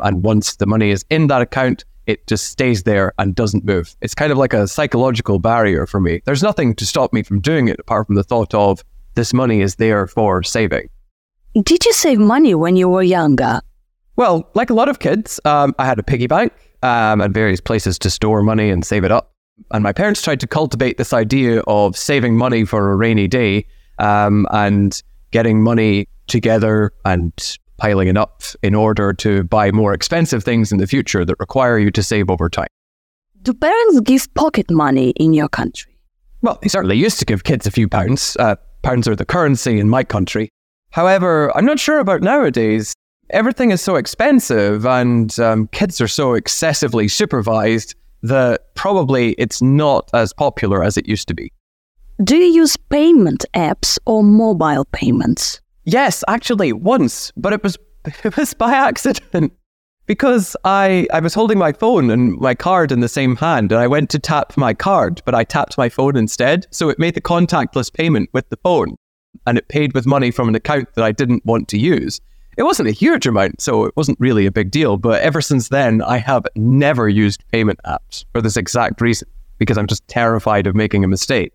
And 0.01 0.23
once 0.23 0.57
the 0.57 0.67
money 0.67 0.91
is 0.91 1.05
in 1.11 1.27
that 1.27 1.43
account, 1.43 1.85
it 2.07 2.27
just 2.27 2.49
stays 2.49 2.85
there 2.85 3.13
and 3.19 3.35
doesn't 3.35 3.65
move. 3.65 3.95
It's 4.01 4.15
kind 4.15 4.33
of 4.33 4.39
like 4.39 4.53
a 4.53 4.67
psychological 4.67 5.39
barrier 5.39 5.87
for 5.87 6.01
me. 6.01 6.23
There's 6.25 6.43
nothing 6.43 6.75
to 6.77 6.87
stop 6.87 7.13
me 7.13 7.23
from 7.23 7.41
doing 7.41 7.69
it 7.69 7.79
apart 7.79 8.07
from 8.07 8.17
the 8.17 8.25
thought 8.25 8.55
of 8.55 8.83
this 9.15 9.35
money 9.35 9.61
is 9.61 9.77
there 9.77 10.07
for 10.07 10.43
saving. 10.43 10.89
Did 11.63 11.85
you 11.85 11.93
save 11.93 12.19
money 12.19 12.55
when 12.55 12.77
you 12.77 12.89
were 12.89 13.03
younger? 13.03 13.61
Well, 14.17 14.49
like 14.55 14.71
a 14.71 14.75
lot 14.75 14.89
of 14.89 14.99
kids, 14.99 15.41
um, 15.45 15.75
I 15.79 15.85
had 15.85 15.99
a 15.99 16.03
piggy 16.03 16.27
bank 16.27 16.53
um, 16.83 17.21
and 17.21 17.35
various 17.35 17.61
places 17.61 17.99
to 18.01 18.11
store 18.11 18.43
money 18.43 18.71
and 18.71 18.85
save 18.85 19.05
it 19.05 19.11
up. 19.11 19.33
And 19.73 19.83
my 19.83 19.93
parents 19.93 20.23
tried 20.23 20.41
to 20.41 20.47
cultivate 20.47 20.97
this 20.97 21.13
idea 21.13 21.61
of 21.67 21.97
saving 21.97 22.37
money 22.37 22.65
for 22.65 22.93
a 22.93 22.97
rainy 22.97 23.29
day 23.29 23.67
um, 23.99 24.47
and 24.51 25.01
getting 25.33 25.63
money 25.63 26.09
together 26.31 26.93
and 27.05 27.33
piling 27.77 28.09
it 28.09 28.17
up 28.17 28.43
in 28.63 28.75
order 28.75 29.13
to 29.13 29.43
buy 29.45 29.73
more 29.73 29.93
expensive 29.93 30.45
things 30.45 30.71
in 30.71 30.79
the 30.79 30.87
future 30.87 31.25
that 31.25 31.37
require 31.41 31.79
you 31.79 31.91
to 31.91 32.03
save 32.03 32.31
over 32.31 32.49
time. 32.49 32.69
Do 33.43 33.55
parents 33.55 34.01
give 34.01 34.33
pocket 34.35 34.71
money 34.71 35.11
in 35.17 35.33
your 35.33 35.49
country? 35.49 35.99
Well, 36.43 36.59
they 36.63 36.69
certainly 36.69 36.97
used 36.97 37.19
to 37.19 37.25
give 37.25 37.45
kids 37.45 37.67
a 37.67 37.71
few 37.71 37.89
pounds. 37.89 38.37
Uh, 38.39 38.57
pounds 38.83 39.09
are 39.09 39.17
the 39.17 39.25
currency 39.25 39.81
in 39.81 39.89
my 39.89 40.05
country. 40.05 40.51
However, 40.91 41.55
I'm 41.57 41.65
not 41.65 41.79
sure 41.79 41.99
about 41.99 42.23
nowadays. 42.23 42.93
Everything 43.31 43.71
is 43.71 43.81
so 43.81 43.97
expensive 43.97 44.85
and 44.85 45.39
um, 45.39 45.69
kids 45.69 46.01
are 46.01 46.09
so 46.09 46.35
excessively 46.35 47.09
supervised 47.09 47.95
that 48.23 48.75
probably 48.75 49.33
it's 49.33 49.63
not 49.63 50.11
as 50.13 50.33
popular 50.33 50.85
as 50.85 50.97
it 50.97 51.09
used 51.09 51.29
to 51.29 51.35
be. 51.35 51.53
Do 52.23 52.37
you 52.37 52.53
use 52.53 52.77
payment 52.77 53.47
apps 53.55 53.99
or 54.05 54.23
mobile 54.23 54.85
payments? 54.93 55.61
Yes, 55.85 56.23
actually, 56.29 56.73
once, 56.73 57.33
but 57.37 57.53
it 57.53 57.63
was 57.63 57.77
it 58.25 58.37
was 58.37 58.55
by 58.55 58.73
accident 58.75 59.53
because 60.07 60.57
I 60.65 61.07
I 61.13 61.21
was 61.21 61.35
holding 61.35 61.59
my 61.59 61.73
phone 61.73 62.11
and 62.11 62.37
my 62.39 62.55
card 62.55 62.93
in 62.93 63.01
the 63.01 63.09
same 63.09 63.37
hand, 63.37 63.73
and 63.73 63.81
I 63.81 63.87
went 63.87 64.11
to 64.11 64.19
tap 64.19 64.57
my 64.57 64.75
card, 64.75 65.23
but 65.25 65.35
I 65.35 65.45
tapped 65.45 65.79
my 65.79 65.89
phone 65.89 66.17
instead, 66.17 66.67
so 66.71 66.89
it 66.89 66.99
made 66.99 67.15
the 67.15 67.21
contactless 67.21 67.93
payment 67.93 68.31
with 68.33 68.49
the 68.51 68.59
phone, 68.63 68.97
and 69.47 69.57
it 69.57 69.69
paid 69.69 69.95
with 69.95 70.07
money 70.07 70.31
from 70.31 70.49
an 70.49 70.55
account 70.55 70.95
that 70.95 71.05
I 71.05 71.13
didn't 71.13 71.47
want 71.47 71.69
to 71.69 71.79
use. 71.79 72.21
It 72.57 72.65
wasn't 72.65 72.89
a 72.89 72.93
huge 72.93 73.27
amount, 73.27 73.63
so 73.63 73.85
it 73.85 73.97
wasn't 73.97 74.21
really 74.21 74.45
a 74.45 74.53
big 74.53 74.71
deal. 74.71 74.99
But 74.99 75.23
ever 75.23 75.41
since 75.41 75.69
then, 75.69 76.03
I 76.03 76.19
have 76.19 76.47
never 76.57 77.09
used 77.09 77.43
payment 77.53 77.81
apps 77.87 78.25
for 78.33 78.43
this 78.43 78.57
exact 78.57 79.01
reason 79.01 79.29
because 79.59 79.79
I'm 79.79 79.87
just 79.87 80.07
terrified 80.09 80.67
of 80.67 80.75
making 80.75 81.05
a 81.05 81.09
mistake. 81.09 81.55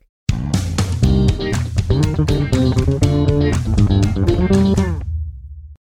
Thank 4.48 4.68
you. 4.68 4.75